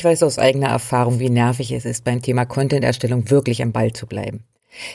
[0.00, 3.92] Ich weiß aus eigener Erfahrung, wie nervig es ist, beim Thema Content-Erstellung wirklich am Ball
[3.92, 4.44] zu bleiben.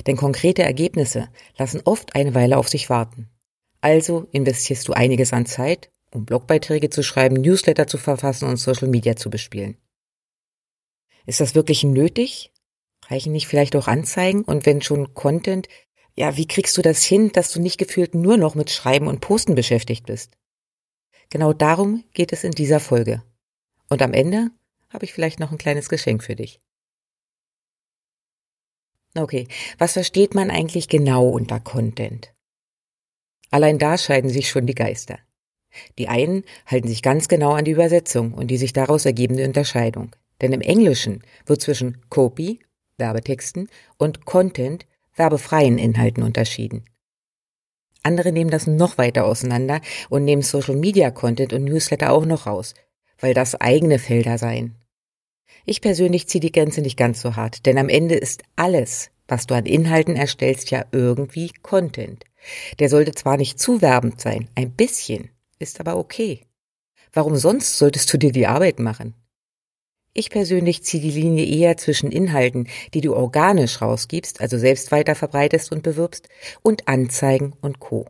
[0.08, 3.30] Denn konkrete Ergebnisse lassen oft eine Weile auf sich warten.
[3.82, 8.88] Also investierst du einiges an Zeit, um Blogbeiträge zu schreiben, Newsletter zu verfassen und Social
[8.88, 9.78] Media zu bespielen.
[11.28, 12.52] Ist das wirklich nötig?
[13.08, 14.42] Reichen nicht vielleicht auch Anzeigen?
[14.42, 15.68] Und wenn schon Content,
[16.16, 19.22] ja, wie kriegst du das hin, dass du nicht gefühlt nur noch mit Schreiben und
[19.22, 20.32] Posten beschäftigt bist?
[21.30, 23.22] Genau darum geht es in dieser Folge.
[23.88, 24.50] Und am Ende
[24.96, 26.62] habe ich vielleicht noch ein kleines Geschenk für dich.
[29.18, 32.34] Okay, was versteht man eigentlich genau unter Content?
[33.52, 35.20] Allein da scheiden sich schon die Geister.
[35.98, 40.16] Die einen halten sich ganz genau an die Übersetzung und die sich daraus ergebende Unterscheidung.
[40.42, 42.60] Denn im Englischen wird zwischen Copy,
[42.98, 44.86] Werbetexten, und Content,
[45.16, 46.86] werbefreien Inhalten unterschieden.
[48.04, 52.48] Andere nehmen das noch weiter auseinander und nehmen Social Media Content und Newsletter auch noch
[52.48, 52.74] raus,
[53.20, 54.76] weil das eigene Felder seien.
[55.66, 59.48] Ich persönlich ziehe die Grenze nicht ganz so hart, denn am Ende ist alles, was
[59.48, 62.24] du an Inhalten erstellst, ja irgendwie Content.
[62.80, 66.46] Der sollte zwar nicht zu werbend sein, ein bisschen, ist aber okay.
[67.12, 69.16] Warum sonst solltest du dir die Arbeit machen?
[70.14, 75.16] Ich persönlich ziehe die Linie eher zwischen Inhalten, die du organisch rausgibst, also selbst weiter
[75.16, 76.30] verbreitest und bewirbst,
[76.62, 78.06] und Anzeigen und Co.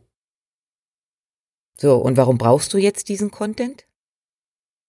[1.79, 3.84] So, und warum brauchst du jetzt diesen Content?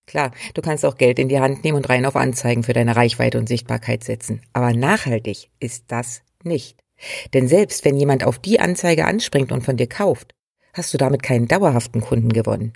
[0.07, 2.95] Klar, du kannst auch Geld in die Hand nehmen und rein auf Anzeigen für deine
[2.95, 4.41] Reichweite und Sichtbarkeit setzen.
[4.53, 6.79] Aber nachhaltig ist das nicht.
[7.35, 10.35] Denn selbst wenn jemand auf die Anzeige anspringt und von dir kauft,
[10.73, 12.73] hast du damit keinen dauerhaften Kunden gewonnen.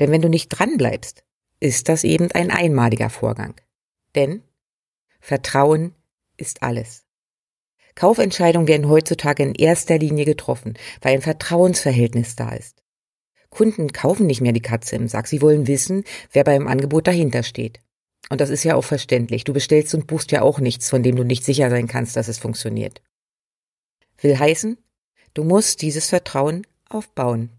[0.00, 1.22] Denn wenn du nicht dranbleibst,
[1.60, 3.54] ist das eben ein einmaliger Vorgang.
[4.14, 4.42] Denn
[5.20, 5.94] Vertrauen
[6.36, 7.04] ist alles.
[7.94, 12.77] Kaufentscheidungen werden heutzutage in erster Linie getroffen, weil ein Vertrauensverhältnis da ist.
[13.50, 15.26] Kunden kaufen nicht mehr die Katze im Sack.
[15.26, 17.80] Sie wollen wissen, wer beim Angebot dahinter steht.
[18.30, 19.44] Und das ist ja auch verständlich.
[19.44, 22.28] Du bestellst und buchst ja auch nichts, von dem du nicht sicher sein kannst, dass
[22.28, 23.02] es funktioniert.
[24.20, 24.76] Will heißen,
[25.34, 27.50] du musst dieses Vertrauen aufbauen,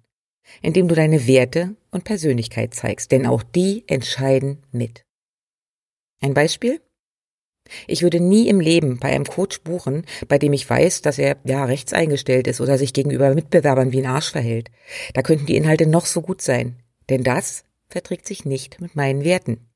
[0.61, 5.05] indem du deine Werte und Persönlichkeit zeigst, denn auch die entscheiden mit.
[6.22, 6.81] Ein Beispiel?
[7.88, 11.38] Ich würde nie im Leben bei einem Coach buchen, bei dem ich weiß, dass er
[11.44, 14.69] ja rechts eingestellt ist oder sich gegenüber Mitbewerbern wie ein Arsch verhält.
[15.13, 16.78] Da könnten die Inhalte noch so gut sein,
[17.09, 19.69] denn das verträgt sich nicht mit meinen Werten.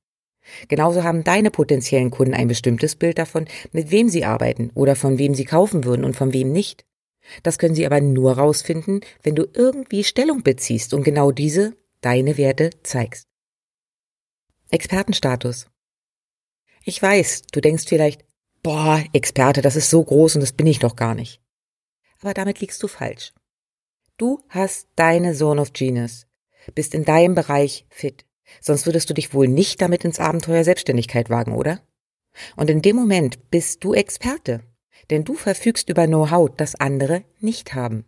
[0.67, 5.17] Genauso haben deine potenziellen Kunden ein bestimmtes Bild davon, mit wem sie arbeiten oder von
[5.17, 6.85] wem sie kaufen würden und von wem nicht.
[7.41, 12.37] Das können sie aber nur rausfinden, wenn du irgendwie Stellung beziehst und genau diese, deine
[12.37, 13.27] Werte, zeigst.
[14.69, 15.67] Expertenstatus.
[16.85, 18.25] Ich weiß, du denkst vielleicht,
[18.61, 21.41] boah, Experte, das ist so groß und das bin ich doch gar nicht.
[22.21, 23.33] Aber damit liegst du falsch.
[24.17, 26.27] Du hast deine Zone of Genius,
[26.75, 28.25] bist in deinem Bereich fit.
[28.61, 31.81] Sonst würdest du dich wohl nicht damit ins Abenteuer Selbstständigkeit wagen, oder?
[32.55, 34.61] Und in dem Moment bist du Experte,
[35.09, 38.05] denn du verfügst über Know-how, das andere nicht haben.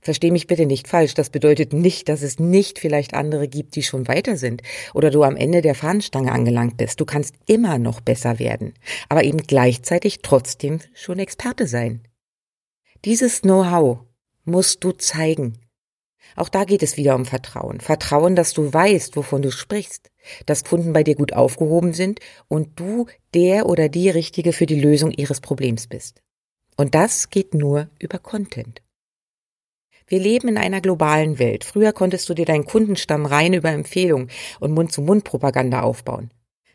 [0.00, 3.82] Versteh mich bitte nicht falsch, das bedeutet nicht, dass es nicht vielleicht andere gibt, die
[3.82, 4.62] schon weiter sind
[4.94, 7.00] oder du am Ende der Fahnenstange angelangt bist.
[7.00, 8.74] Du kannst immer noch besser werden,
[9.08, 12.02] aber eben gleichzeitig trotzdem schon Experte sein.
[13.04, 13.98] Dieses Know-how
[14.44, 15.58] musst du zeigen.
[16.36, 17.80] Auch da geht es wieder um Vertrauen.
[17.80, 20.10] Vertrauen, dass du weißt, wovon du sprichst,
[20.46, 24.80] dass Kunden bei dir gut aufgehoben sind und du der oder die Richtige für die
[24.80, 26.22] Lösung ihres Problems bist.
[26.76, 28.83] Und das geht nur über Content.
[30.06, 31.64] Wir leben in einer globalen Welt.
[31.64, 34.30] Früher konntest du dir deinen Kundenstamm rein über Empfehlungen
[34.60, 36.30] und Mund-zu-Mund-Propaganda aufbauen.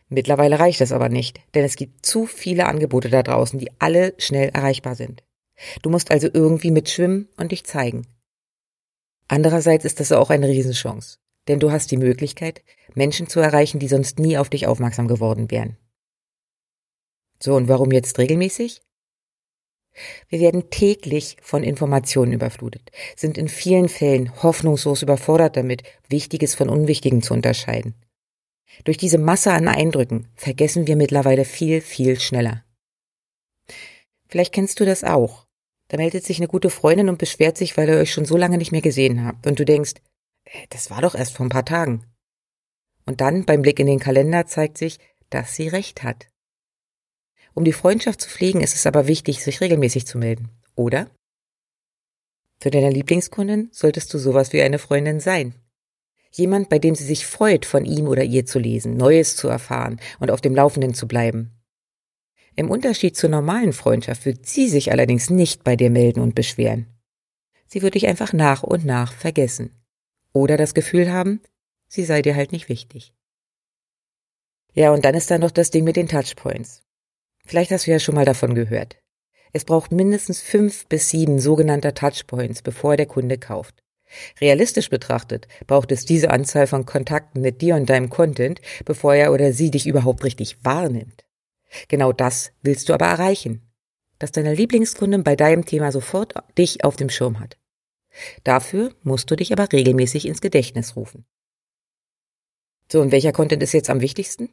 [0.07, 4.15] Mittlerweile reicht das aber nicht, denn es gibt zu viele Angebote da draußen, die alle
[4.17, 5.23] schnell erreichbar sind.
[5.83, 8.07] Du musst also irgendwie mitschwimmen und dich zeigen.
[9.27, 12.63] Andererseits ist das auch eine Riesenchance, denn du hast die Möglichkeit,
[12.95, 15.77] Menschen zu erreichen, die sonst nie auf dich aufmerksam geworden wären.
[17.39, 18.81] So, und warum jetzt regelmäßig?
[20.29, 26.69] Wir werden täglich von Informationen überflutet, sind in vielen Fällen hoffnungslos überfordert damit, Wichtiges von
[26.69, 27.95] Unwichtigem zu unterscheiden.
[28.83, 32.63] Durch diese Masse an Eindrücken vergessen wir mittlerweile viel, viel schneller.
[34.27, 35.47] Vielleicht kennst du das auch.
[35.87, 38.57] Da meldet sich eine gute Freundin und beschwert sich, weil ihr euch schon so lange
[38.57, 39.47] nicht mehr gesehen habt.
[39.47, 39.95] Und du denkst,
[40.45, 42.05] äh, das war doch erst vor ein paar Tagen.
[43.05, 44.99] Und dann beim Blick in den Kalender zeigt sich,
[45.31, 46.27] dass sie recht hat.
[47.59, 51.09] Um die Freundschaft zu pflegen, ist es aber wichtig, sich regelmäßig zu melden, oder?
[52.61, 55.53] Für deine Lieblingskundin solltest du sowas wie eine Freundin sein.
[56.31, 59.99] Jemand, bei dem sie sich freut, von ihm oder ihr zu lesen, Neues zu erfahren
[60.21, 61.51] und auf dem Laufenden zu bleiben.
[62.55, 66.87] Im Unterschied zur normalen Freundschaft wird sie sich allerdings nicht bei dir melden und beschweren.
[67.67, 69.71] Sie wird dich einfach nach und nach vergessen.
[70.31, 71.41] Oder das Gefühl haben,
[71.89, 73.11] sie sei dir halt nicht wichtig.
[74.71, 76.83] Ja, und dann ist da noch das Ding mit den Touchpoints.
[77.49, 78.97] Vielleicht hast du ja schon mal davon gehört.
[79.53, 83.81] Es braucht mindestens fünf bis sieben sogenannter Touchpoints, bevor der Kunde kauft.
[84.39, 89.33] Realistisch betrachtet braucht es diese Anzahl von Kontakten mit dir und deinem Content, bevor er
[89.33, 91.25] oder sie dich überhaupt richtig wahrnimmt.
[91.87, 93.67] Genau das willst du aber erreichen,
[94.19, 97.57] dass deine Lieblingskundin bei deinem Thema sofort dich auf dem Schirm hat.
[98.43, 101.25] Dafür musst du dich aber regelmäßig ins Gedächtnis rufen.
[102.91, 104.49] So, und welcher Content ist jetzt am wichtigsten?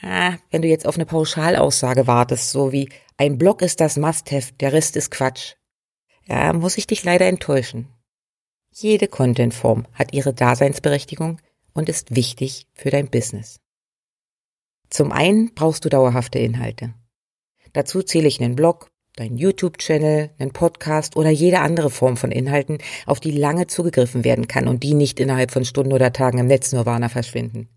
[0.00, 4.52] Ah, wenn du jetzt auf eine Pauschalaussage wartest, so wie ein Blog ist das Must-Have,
[4.60, 5.54] der Rest ist Quatsch.
[6.26, 7.88] Ja, muss ich dich leider enttäuschen.
[8.70, 11.40] Jede Contentform hat ihre Daseinsberechtigung
[11.72, 13.60] und ist wichtig für dein Business.
[14.90, 16.94] Zum einen brauchst du dauerhafte Inhalte.
[17.72, 22.78] Dazu zähle ich einen Blog, deinen YouTube-Channel, einen Podcast oder jede andere Form von Inhalten,
[23.06, 26.46] auf die lange zugegriffen werden kann und die nicht innerhalb von Stunden oder Tagen im
[26.46, 27.68] Netz Nirvana verschwinden.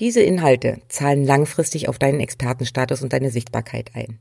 [0.00, 4.20] Diese Inhalte zahlen langfristig auf deinen Expertenstatus und deine Sichtbarkeit ein.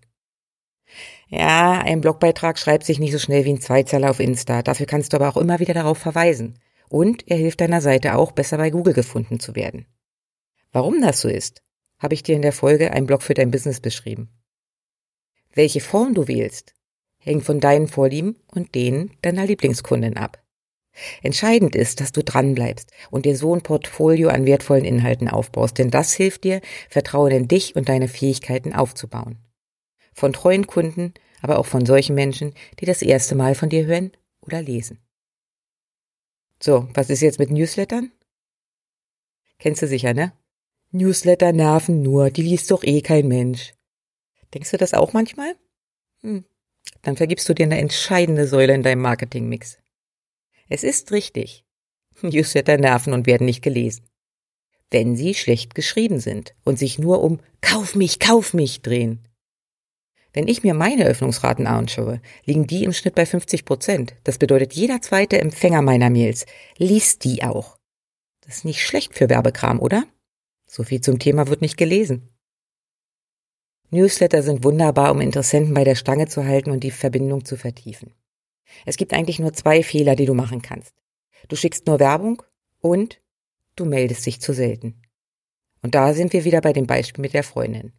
[1.27, 5.13] Ja, ein Blogbeitrag schreibt sich nicht so schnell wie ein Zweizeiler auf Insta, dafür kannst
[5.13, 6.59] du aber auch immer wieder darauf verweisen.
[6.89, 9.85] Und er hilft deiner Seite auch, besser bei Google gefunden zu werden.
[10.73, 11.61] Warum das so ist,
[11.99, 14.29] habe ich dir in der Folge ein Blog für dein Business beschrieben.
[15.53, 16.73] Welche Form du wählst,
[17.17, 20.40] hängt von deinen Vorlieben und denen deiner Lieblingskundin ab.
[21.21, 25.89] Entscheidend ist, dass du dranbleibst und dir so ein Portfolio an wertvollen Inhalten aufbaust, denn
[25.89, 29.37] das hilft dir, Vertrauen in dich und deine Fähigkeiten aufzubauen.
[30.13, 34.11] Von treuen Kunden, aber auch von solchen Menschen, die das erste Mal von dir hören
[34.41, 34.99] oder lesen.
[36.61, 38.11] So, was ist jetzt mit Newslettern?
[39.57, 40.33] Kennst du sicher, ne?
[40.91, 43.73] Newsletter nerven nur, die liest doch eh kein Mensch.
[44.53, 45.55] Denkst du das auch manchmal?
[46.21, 46.43] Hm.
[47.01, 49.77] Dann vergibst du dir eine entscheidende Säule in deinem Marketingmix.
[50.73, 51.65] Es ist richtig.
[52.21, 54.05] Newsletter nerven und werden nicht gelesen.
[54.89, 59.27] Wenn sie schlecht geschrieben sind und sich nur um Kauf mich, kauf mich drehen.
[60.31, 64.15] Wenn ich mir meine Öffnungsraten anschaue, liegen die im Schnitt bei 50 Prozent.
[64.23, 66.45] Das bedeutet, jeder zweite Empfänger meiner Mails
[66.77, 67.75] liest die auch.
[68.39, 70.05] Das ist nicht schlecht für Werbekram, oder?
[70.67, 72.29] So viel zum Thema wird nicht gelesen.
[73.89, 78.13] Newsletter sind wunderbar, um Interessenten bei der Stange zu halten und die Verbindung zu vertiefen.
[78.85, 80.93] Es gibt eigentlich nur zwei Fehler, die du machen kannst.
[81.47, 82.43] Du schickst nur Werbung
[82.79, 83.21] und
[83.75, 85.01] du meldest dich zu selten.
[85.81, 87.93] Und da sind wir wieder bei dem Beispiel mit der Freundin.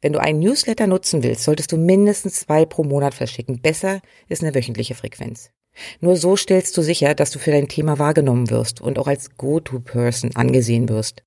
[0.00, 3.60] Wenn du einen Newsletter nutzen willst, solltest du mindestens zwei pro Monat verschicken.
[3.60, 5.50] Besser ist eine wöchentliche Frequenz.
[6.00, 9.36] Nur so stellst du sicher, dass du für dein Thema wahrgenommen wirst und auch als
[9.36, 11.22] Go-to-Person angesehen wirst.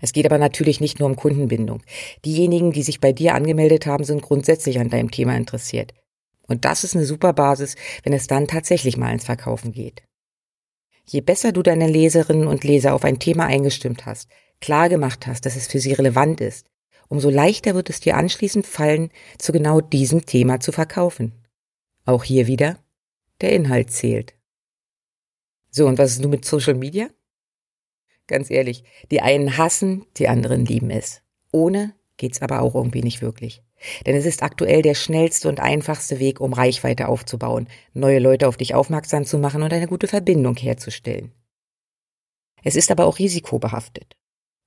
[0.00, 1.82] Es geht aber natürlich nicht nur um Kundenbindung.
[2.24, 5.94] Diejenigen, die sich bei dir angemeldet haben, sind grundsätzlich an deinem Thema interessiert.
[6.46, 10.02] Und das ist eine super Basis, wenn es dann tatsächlich mal ins Verkaufen geht.
[11.06, 15.44] Je besser du deine Leserinnen und Leser auf ein Thema eingestimmt hast, klar gemacht hast,
[15.46, 16.66] dass es für sie relevant ist,
[17.08, 21.32] umso leichter wird es dir anschließend fallen, zu genau diesem Thema zu verkaufen.
[22.06, 22.78] Auch hier wieder,
[23.40, 24.34] der Inhalt zählt.
[25.70, 27.08] So, und was ist nun mit Social Media?
[28.26, 31.22] Ganz ehrlich, die einen hassen, die anderen lieben es.
[31.52, 33.63] Ohne geht's aber auch irgendwie nicht wirklich.
[34.06, 38.56] Denn es ist aktuell der schnellste und einfachste Weg, um Reichweite aufzubauen, neue Leute auf
[38.56, 41.32] dich aufmerksam zu machen und eine gute Verbindung herzustellen.
[42.62, 44.16] Es ist aber auch risikobehaftet.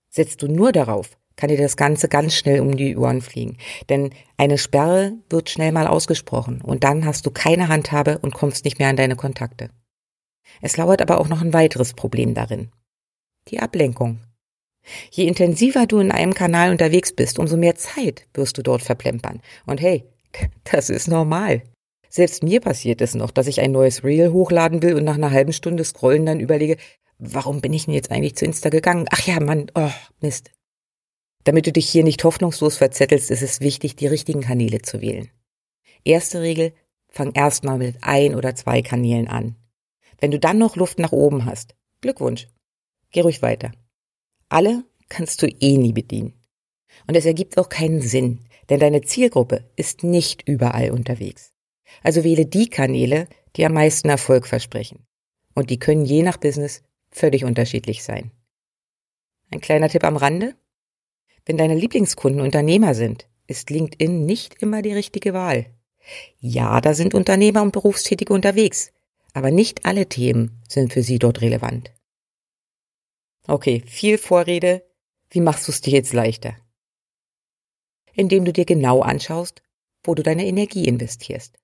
[0.10, 3.58] Setzt du nur darauf, kann dir das Ganze ganz schnell um die Ohren fliegen.
[3.90, 8.66] Denn eine Sperre wird schnell mal ausgesprochen und dann hast du keine Handhabe und kommst
[8.66, 9.70] nicht mehr an deine Kontakte.
[10.62, 12.72] Es lauert aber auch noch ein weiteres Problem darin.
[13.50, 14.20] Die Ablenkung.
[15.12, 19.42] Je intensiver du in einem Kanal unterwegs bist, umso mehr Zeit wirst du dort verplempern.
[19.66, 20.06] Und hey,
[20.64, 21.62] das ist normal.
[22.10, 25.32] Selbst mir passiert es noch, dass ich ein neues Reel hochladen will und nach einer
[25.32, 26.78] halben Stunde Scrollen dann überlege,
[27.20, 29.08] warum bin ich denn jetzt eigentlich zu Insta gegangen?
[29.12, 29.92] Ach ja, Mann, oh,
[30.22, 30.52] Mist.
[31.44, 35.30] Damit du dich hier nicht hoffnungslos verzettelst, ist es wichtig, die richtigen Kanäle zu wählen.
[36.04, 36.74] Erste Regel,
[37.10, 39.56] fang erstmal mit ein oder zwei Kanälen an.
[40.20, 42.48] Wenn du dann noch Luft nach oben hast, Glückwunsch.
[43.12, 43.72] Geh ruhig weiter.
[44.50, 46.34] Alle kannst du eh nie bedienen.
[47.08, 48.40] Und es ergibt auch keinen Sinn,
[48.70, 51.54] denn deine Zielgruppe ist nicht überall unterwegs.
[52.04, 55.06] Also wähle die Kanäle, die am meisten Erfolg versprechen.
[55.54, 58.32] Und die können je nach Business völlig unterschiedlich sein.
[59.50, 60.56] Ein kleiner Tipp am Rande.
[61.46, 65.68] Wenn deine Lieblingskunden Unternehmer sind, ist LinkedIn nicht immer die richtige Wahl.
[66.40, 68.92] Ja, da sind Unternehmer und Berufstätige unterwegs,
[69.34, 71.92] aber nicht alle Themen sind für sie dort relevant.
[73.50, 74.84] Okay, viel Vorrede.
[75.30, 76.58] Wie machst du es dir jetzt leichter?
[78.14, 79.64] Indem du dir genau anschaust,
[80.04, 81.58] wo du deine Energie investierst.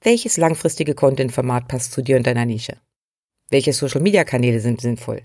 [0.00, 2.80] Welches langfristige Content-Format passt zu dir und deiner Nische?
[3.48, 5.22] Welche Social-Media-Kanäle sind sinnvoll?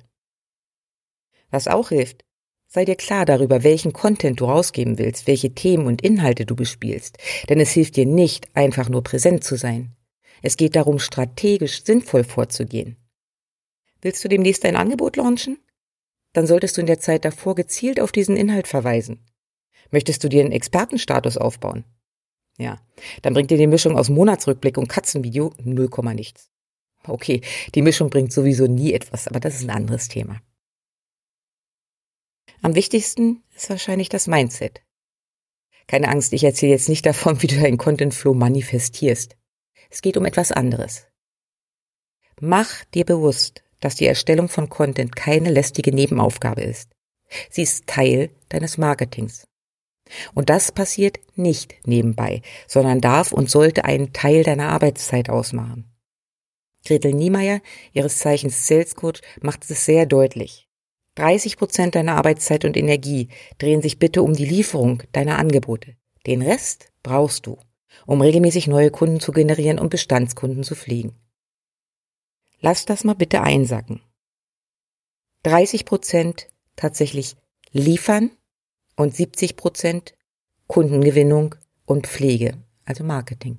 [1.49, 2.23] Was auch hilft,
[2.67, 7.17] sei dir klar darüber, welchen Content du rausgeben willst, welche Themen und Inhalte du bespielst,
[7.49, 9.95] denn es hilft dir nicht, einfach nur präsent zu sein.
[10.43, 13.00] Es geht darum, strategisch sinnvoll vorzugehen.
[14.01, 15.57] Willst du demnächst ein Angebot launchen?
[16.33, 19.25] Dann solltest du in der Zeit davor gezielt auf diesen Inhalt verweisen.
[19.91, 21.85] Möchtest du dir einen Expertenstatus aufbauen?
[22.57, 22.81] Ja,
[23.21, 26.49] dann bringt dir die Mischung aus Monatsrückblick und Katzenvideo null Komma nichts.
[27.03, 27.41] Okay,
[27.73, 30.41] die Mischung bringt sowieso nie etwas, aber das ist ein anderes Thema.
[32.61, 34.81] Am wichtigsten ist wahrscheinlich das Mindset.
[35.87, 39.35] Keine Angst, ich erzähle jetzt nicht davon, wie du deinen Content Flow manifestierst.
[39.89, 41.07] Es geht um etwas anderes.
[42.39, 46.89] Mach dir bewusst, dass die Erstellung von Content keine lästige Nebenaufgabe ist.
[47.49, 49.45] Sie ist Teil deines Marketings.
[50.33, 55.91] Und das passiert nicht nebenbei, sondern darf und sollte einen Teil deiner Arbeitszeit ausmachen.
[56.85, 57.61] Gretel Niemeyer,
[57.93, 60.67] ihres Zeichens Sales Coach, macht es sehr deutlich.
[61.15, 65.95] 30 Prozent deiner Arbeitszeit und Energie drehen sich bitte um die Lieferung deiner Angebote.
[66.25, 67.57] Den Rest brauchst du,
[68.05, 71.15] um regelmäßig neue Kunden zu generieren und Bestandskunden zu pflegen.
[72.61, 74.01] Lass das mal bitte einsacken.
[75.43, 77.35] 30 Prozent tatsächlich
[77.71, 78.29] liefern
[78.95, 80.13] und 70 Prozent
[80.67, 83.57] Kundengewinnung und Pflege, also Marketing.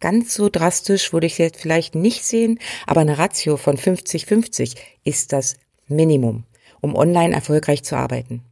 [0.00, 4.76] Ganz so drastisch würde ich es jetzt vielleicht nicht sehen, aber eine Ratio von 50-50
[5.04, 5.56] ist das
[5.86, 6.44] Minimum,
[6.80, 8.42] um online erfolgreich zu arbeiten.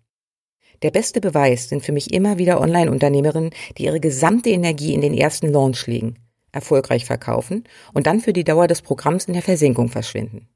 [0.82, 5.14] Der beste Beweis sind für mich immer wieder Online-Unternehmerinnen, die ihre gesamte Energie in den
[5.14, 6.18] ersten Launch legen,
[6.52, 10.48] erfolgreich verkaufen und dann für die Dauer des Programms in der Versenkung verschwinden.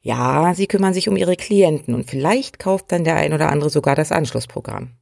[0.00, 3.70] Ja, sie kümmern sich um ihre Klienten und vielleicht kauft dann der ein oder andere
[3.70, 4.96] sogar das Anschlussprogramm.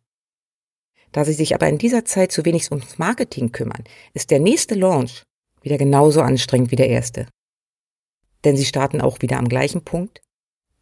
[1.12, 4.74] Da sie sich aber in dieser Zeit zu wenig ums Marketing kümmern, ist der nächste
[4.74, 5.24] Launch
[5.62, 7.26] wieder genauso anstrengend wie der erste.
[8.44, 10.20] Denn sie starten auch wieder am gleichen Punkt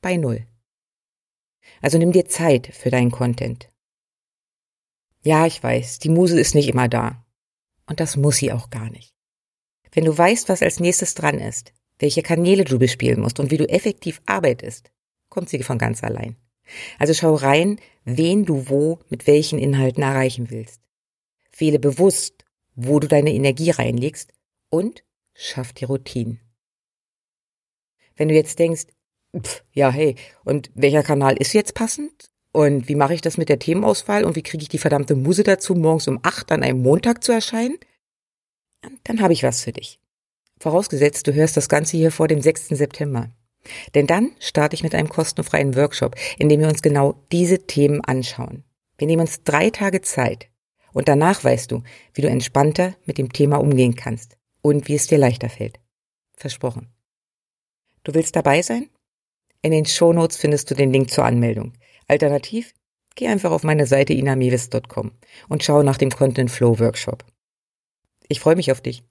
[0.01, 0.47] bei Null.
[1.81, 3.71] Also nimm dir Zeit für deinen Content.
[5.23, 7.25] Ja, ich weiß, die Muse ist nicht immer da.
[7.89, 9.15] Und das muss sie auch gar nicht.
[9.93, 13.57] Wenn du weißt, was als nächstes dran ist, welche Kanäle du bespielen musst und wie
[13.57, 14.93] du effektiv arbeitest,
[15.29, 16.37] kommt sie von ganz allein.
[16.99, 20.83] Also schau rein, wen du wo mit welchen Inhalten erreichen willst.
[21.57, 24.33] Wähle bewusst, wo du deine Energie reinlegst
[24.71, 25.03] und
[25.35, 26.41] schaff die Routinen.
[28.17, 28.87] Wenn du jetzt denkst,
[29.37, 32.31] pff, ja hey, und welcher Kanal ist jetzt passend?
[32.59, 35.45] Und wie mache ich das mit der Themenauswahl und wie kriege ich die verdammte Muse
[35.45, 37.79] dazu, morgens um acht an einem Montag zu erscheinen?
[39.05, 40.01] Dann habe ich was für dich.
[40.59, 42.71] Vorausgesetzt, du hörst das Ganze hier vor dem 6.
[42.71, 43.31] September.
[43.95, 48.01] Denn dann starte ich mit einem kostenfreien Workshop, in dem wir uns genau diese Themen
[48.01, 48.65] anschauen.
[48.97, 50.49] Wir nehmen uns drei Tage Zeit
[50.93, 55.07] und danach weißt du, wie du entspannter mit dem Thema umgehen kannst und wie es
[55.07, 55.79] dir leichter fällt.
[56.35, 56.89] Versprochen.
[58.03, 58.91] Du willst dabei sein?
[59.63, 61.75] In den Shownotes findest du den Link zur Anmeldung.
[62.09, 62.73] Alternativ,
[63.15, 65.13] geh einfach auf meine Seite inamevis.com
[65.49, 67.25] und schau nach dem Content Flow Workshop.
[68.29, 69.05] Ich freue mich auf dich.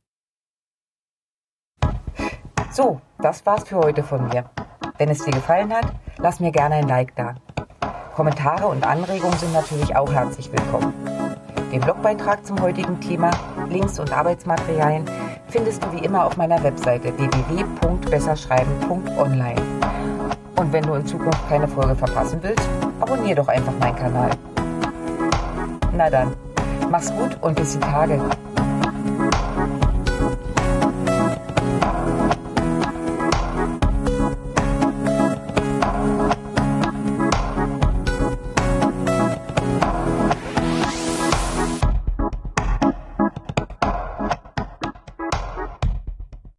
[2.72, 4.50] So, das war's für heute von mir.
[4.98, 7.36] Wenn es dir gefallen hat, lass mir gerne ein Like da.
[8.16, 10.94] Kommentare und Anregungen sind natürlich auch herzlich willkommen.
[11.72, 13.32] Den Blogbeitrag zum heutigen Thema,
[13.70, 15.06] Links und Arbeitsmaterialien
[15.50, 19.62] findest du wie immer auf meiner Webseite www.besserschreiben.online.
[20.56, 22.68] Und wenn du in Zukunft keine Folge verpassen willst,
[23.00, 24.30] abonniere doch einfach meinen Kanal.
[25.96, 26.34] Na dann,
[26.90, 28.20] mach's gut und bis die Tage.